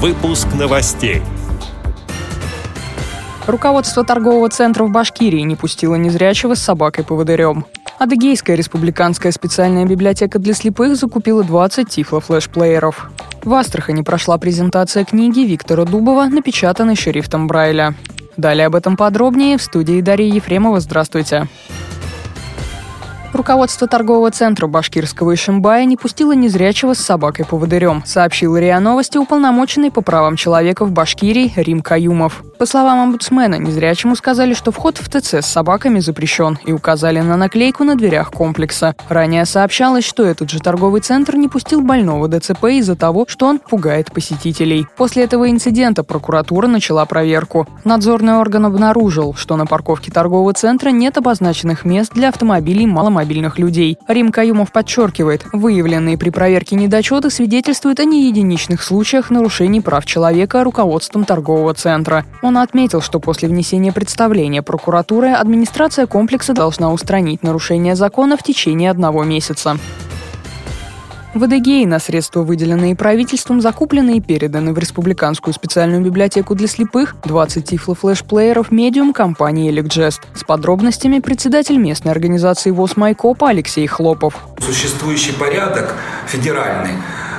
Выпуск 0.00 0.46
новостей. 0.56 1.22
Руководство 3.48 4.04
торгового 4.04 4.48
центра 4.48 4.84
в 4.84 4.92
Башкирии 4.92 5.40
не 5.40 5.56
пустило 5.56 5.96
незрячего 5.96 6.54
с 6.54 6.62
собакой-поводырем. 6.62 7.64
Адыгейская 7.98 8.54
республиканская 8.54 9.32
специальная 9.32 9.86
библиотека 9.86 10.38
для 10.38 10.54
слепых 10.54 10.94
закупила 10.94 11.42
20 11.42 11.88
тифло-флешплееров. 11.88 13.10
В 13.42 13.52
Астрахани 13.52 14.02
прошла 14.02 14.38
презентация 14.38 15.04
книги 15.04 15.40
Виктора 15.40 15.84
Дубова, 15.84 16.26
напечатанной 16.26 16.94
шрифтом 16.94 17.48
Брайля. 17.48 17.96
Далее 18.36 18.66
об 18.68 18.76
этом 18.76 18.96
подробнее 18.96 19.58
в 19.58 19.62
студии 19.62 20.00
Дарьи 20.00 20.30
Ефремова. 20.30 20.78
Здравствуйте. 20.78 21.48
Руководство 23.32 23.86
торгового 23.86 24.30
центра 24.30 24.66
Башкирского 24.66 25.34
Ишимбая 25.34 25.84
не 25.84 25.98
пустило 25.98 26.32
незрячего 26.32 26.94
с 26.94 26.98
собакой-поводырем, 26.98 28.02
сообщил 28.06 28.56
РИА 28.56 28.80
Новости 28.80 29.18
уполномоченный 29.18 29.90
по 29.90 30.00
правам 30.00 30.36
человека 30.36 30.86
в 30.86 30.92
Башкирии 30.92 31.52
Рим 31.54 31.82
Каюмов. 31.82 32.42
По 32.58 32.66
словам 32.66 33.00
омбудсмена, 33.00 33.56
незрячему 33.56 34.16
сказали, 34.16 34.54
что 34.54 34.72
вход 34.72 34.98
в 34.98 35.08
ТЦ 35.08 35.34
с 35.34 35.46
собаками 35.46 36.00
запрещен 36.00 36.58
и 36.64 36.72
указали 36.72 37.20
на 37.20 37.36
наклейку 37.36 37.84
на 37.84 37.96
дверях 37.96 38.32
комплекса. 38.32 38.96
Ранее 39.08 39.44
сообщалось, 39.44 40.04
что 40.04 40.24
этот 40.24 40.50
же 40.50 40.58
торговый 40.58 41.02
центр 41.02 41.36
не 41.36 41.48
пустил 41.48 41.82
больного 41.82 42.28
ДЦП 42.28 42.64
из-за 42.64 42.96
того, 42.96 43.26
что 43.28 43.46
он 43.46 43.58
пугает 43.60 44.10
посетителей. 44.10 44.86
После 44.96 45.24
этого 45.24 45.50
инцидента 45.50 46.02
прокуратура 46.02 46.66
начала 46.66 47.04
проверку. 47.04 47.68
Надзорный 47.84 48.38
орган 48.38 48.66
обнаружил, 48.66 49.34
что 49.34 49.56
на 49.56 49.66
парковке 49.66 50.10
торгового 50.10 50.52
центра 50.54 50.88
нет 50.88 51.18
обозначенных 51.18 51.84
мест 51.84 52.12
для 52.12 52.30
автомобилей 52.30 52.86
маломобильных 52.86 53.17
людей. 53.58 53.98
Рим 54.08 54.32
Каюмов 54.32 54.72
подчеркивает, 54.72 55.44
выявленные 55.52 56.18
при 56.18 56.30
проверке 56.30 56.76
недочеты 56.76 57.30
свидетельствуют 57.30 58.00
о 58.00 58.04
неединичных 58.04 58.82
случаях 58.82 59.30
нарушений 59.30 59.80
прав 59.80 60.04
человека 60.06 60.64
руководством 60.64 61.24
торгового 61.24 61.74
центра. 61.74 62.24
Он 62.42 62.58
отметил, 62.58 63.00
что 63.00 63.20
после 63.20 63.48
внесения 63.48 63.92
представления 63.92 64.62
прокуратуры 64.62 65.30
администрация 65.30 66.06
комплекса 66.06 66.54
должна 66.54 66.92
устранить 66.92 67.42
нарушение 67.42 67.96
закона 67.96 68.36
в 68.36 68.42
течение 68.42 68.90
одного 68.90 69.24
месяца. 69.24 69.78
В 71.34 71.44
Адыгее 71.44 71.86
на 71.86 71.98
средства, 71.98 72.42
выделенные 72.42 72.96
правительством, 72.96 73.60
закуплены 73.60 74.16
и 74.16 74.20
переданы 74.20 74.72
в 74.72 74.78
Республиканскую 74.78 75.52
специальную 75.52 76.02
библиотеку 76.02 76.54
для 76.54 76.66
слепых 76.66 77.16
20 77.22 77.70
тифло-флеш-плееров 77.70 78.70
медиум 78.70 79.12
компании 79.12 79.70
«Элекджест». 79.70 80.22
С 80.34 80.42
подробностями 80.42 81.18
председатель 81.18 81.76
местной 81.76 82.12
организации 82.12 82.70
ВОЗ 82.70 82.96
«Майкопа» 82.96 83.50
Алексей 83.50 83.86
Хлопов. 83.86 84.38
Существующий 84.58 85.32
порядок 85.32 85.94
федеральный, 86.26 86.94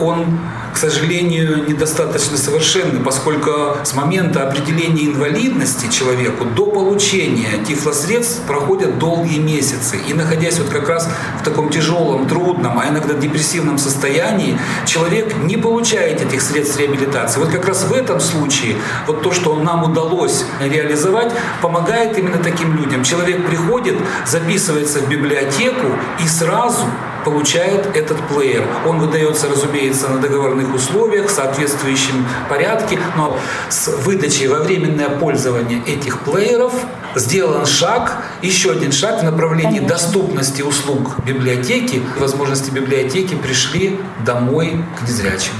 он 0.00 0.38
к 0.74 0.76
сожалению, 0.76 1.64
недостаточно 1.68 2.36
совершенны, 2.36 2.98
поскольку 2.98 3.76
с 3.84 3.94
момента 3.94 4.42
определения 4.48 5.06
инвалидности 5.06 5.88
человеку 5.88 6.44
до 6.44 6.66
получения 6.66 7.64
тифлосредств 7.64 8.42
проходят 8.48 8.98
долгие 8.98 9.38
месяцы. 9.38 9.98
И 10.08 10.12
находясь 10.12 10.58
вот 10.58 10.70
как 10.70 10.88
раз 10.88 11.08
в 11.40 11.44
таком 11.44 11.70
тяжелом, 11.70 12.26
трудном, 12.26 12.76
а 12.76 12.88
иногда 12.88 13.14
депрессивном 13.14 13.78
состоянии, 13.78 14.58
человек 14.84 15.36
не 15.36 15.56
получает 15.56 16.20
этих 16.20 16.42
средств 16.42 16.80
реабилитации. 16.80 17.38
Вот 17.38 17.50
как 17.50 17.68
раз 17.68 17.84
в 17.84 17.92
этом 17.92 18.18
случае 18.18 18.74
вот 19.06 19.22
то, 19.22 19.32
что 19.32 19.54
нам 19.54 19.84
удалось 19.84 20.44
реализовать, 20.60 21.32
помогает 21.62 22.18
именно 22.18 22.38
таким 22.38 22.76
людям. 22.76 23.04
Человек 23.04 23.46
приходит, 23.46 23.94
записывается 24.26 24.98
в 24.98 25.08
библиотеку 25.08 25.86
и 26.20 26.26
сразу 26.26 26.84
получает 27.24 27.96
этот 27.96 28.18
плеер. 28.28 28.64
Он 28.86 28.98
выдается, 28.98 29.48
разумеется, 29.48 30.08
на 30.08 30.18
договорных 30.18 30.74
условиях, 30.74 31.28
в 31.28 31.30
соответствующем 31.30 32.26
порядке, 32.48 32.98
но 33.16 33.38
с 33.68 33.88
выдачей 33.88 34.46
во 34.46 34.60
временное 34.60 35.08
пользование 35.08 35.82
этих 35.86 36.20
плееров 36.20 36.72
сделан 37.14 37.66
шаг, 37.66 38.24
еще 38.42 38.72
один 38.72 38.92
шаг 38.92 39.20
в 39.20 39.24
направлении 39.24 39.78
Конечно. 39.78 39.88
доступности 39.88 40.62
услуг 40.62 41.16
библиотеки. 41.24 42.02
Возможности 42.18 42.70
библиотеки 42.70 43.34
пришли 43.34 43.98
домой 44.24 44.84
к 44.98 45.08
незрячим. 45.08 45.52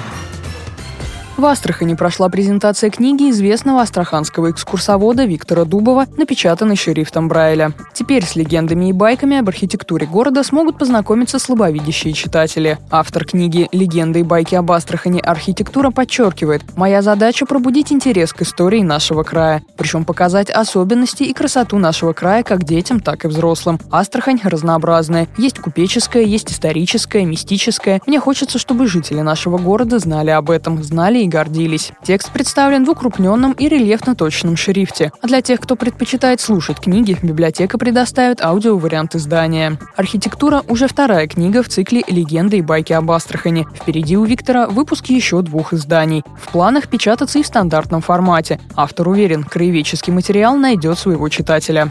В 1.37 1.45
Астрахани 1.47 1.95
прошла 1.95 2.28
презентация 2.28 2.91
книги 2.91 3.28
известного 3.28 3.81
астраханского 3.83 4.53
экскурсовода 4.53 5.25
Виктора 5.25 5.65
Дубова, 5.65 6.06
напечатанной 6.17 6.77
шрифтом 6.77 7.27
Брайля. 7.27 7.72
Теперь 7.93 8.25
с 8.25 8.37
легендами 8.37 8.91
и 8.91 8.93
байками 8.93 9.39
об 9.39 9.49
архитектуре 9.49 10.06
города 10.06 10.44
смогут 10.44 10.78
познакомиться 10.78 11.41
слабовидящие 11.41 12.12
читатели. 12.12 12.78
Автор 12.89 13.25
книги 13.25 13.69
«Легенды 13.73 14.21
и 14.21 14.23
байки 14.23 14.55
об 14.55 14.71
Астрахани. 14.71 15.19
Архитектура» 15.19 15.91
подчеркивает, 15.91 16.62
«Моя 16.77 17.03
задача– 17.03 17.47
пробудить 17.49 17.91
интерес 17.91 18.33
к 18.33 18.43
истории 18.43 18.83
нашего 18.83 19.25
края, 19.25 19.65
причем 19.77 20.05
показать 20.05 20.50
особенности 20.50 21.25
и 21.25 21.33
красоту 21.34 21.78
нашего 21.78 22.12
края 22.12 22.44
как 22.44 22.62
детям, 22.62 23.00
так 23.00 23.25
и 23.25 23.28
взрослым. 23.28 23.81
Астрахань 23.91 24.39
разнообразная. 24.44 25.27
Есть 25.37 25.59
купеческая, 25.59 26.23
есть 26.23 26.53
историческая, 26.53 27.25
мистическая. 27.25 28.00
Мне 28.06 28.21
хочется, 28.21 28.61
чтобы 28.61 28.87
жители 28.87 29.21
нашего 29.21 29.59
города 29.59 29.99
знали 29.99 30.31
об 30.31 30.49
этом, 30.49 30.81
знали 30.84 31.24
и 31.25 31.29
гордились. 31.29 31.93
Текст 32.03 32.33
представлен 32.33 32.85
в 32.85 32.91
укрупненном 32.91 33.53
и 33.53 33.69
рельефно-точном 33.69 34.57
шрифте. 34.57 35.12
А 35.21 35.27
для 35.27 35.43
тех, 35.43 35.61
кто 35.61 35.77
предпочитает 35.77 36.41
слушать 36.41 36.81
книги, 36.81 37.17
библиотека 37.23 37.79
предоставит 37.79 38.43
аудиовариант 38.43 39.15
издания. 39.15 39.79
«Архитектура»— 39.97 40.62
уже 40.69 40.87
вторая 40.87 41.27
книга 41.27 41.62
в 41.62 41.69
цикле 41.69 42.03
«Легенды 42.09 42.59
и 42.59 42.62
байки 42.62 42.93
об 42.93 43.11
Астрахани». 43.11 43.67
Впереди 43.75 44.17
у 44.17 44.25
Виктора 44.25 44.67
выпуски 44.67 45.12
еще 45.12 45.43
двух 45.43 45.73
изданий. 45.73 46.23
В 46.41 46.53
планах 46.53 46.89
печататься 46.89 47.39
и 47.39 47.43
в 47.43 47.47
стандартном 47.47 48.01
формате. 48.01 48.61
Автор 48.77 49.09
уверен, 49.09 49.45
краеведческий 49.45 50.12
материал 50.12 50.56
найдет 50.56 50.99
своего 50.99 51.29
читателя. 51.29 51.91